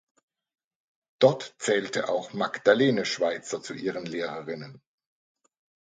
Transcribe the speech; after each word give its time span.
Dort 1.19 1.53
zählte 1.59 2.09
auch 2.09 2.33
Magdalene 2.33 3.05
Schweizer 3.05 3.61
zu 3.61 3.75
ihren 3.75 4.07
Lehrerinnen. 4.07 4.81